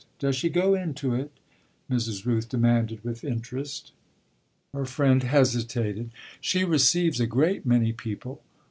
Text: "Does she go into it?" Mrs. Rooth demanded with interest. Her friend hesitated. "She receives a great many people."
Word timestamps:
"Does 0.17 0.35
she 0.35 0.49
go 0.49 0.73
into 0.73 1.13
it?" 1.13 1.29
Mrs. 1.87 2.25
Rooth 2.25 2.49
demanded 2.49 3.03
with 3.03 3.23
interest. 3.23 3.91
Her 4.73 4.83
friend 4.83 5.21
hesitated. 5.21 6.09
"She 6.39 6.63
receives 6.63 7.19
a 7.19 7.27
great 7.27 7.67
many 7.67 7.93
people." 7.93 8.41